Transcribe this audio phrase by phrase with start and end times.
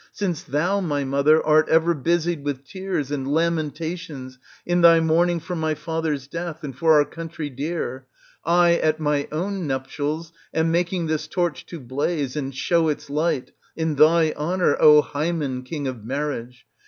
[0.11, 5.39] Since thou, my mother, art ever busied with tears and lamen tations in thy mourning
[5.39, 8.07] for my father's death and for our country dear,
[8.43, 13.51] I at my own nuptials am making this torch to blaze and show its light,
[13.75, 16.65] in thy honour, O Hymen, king of marriage!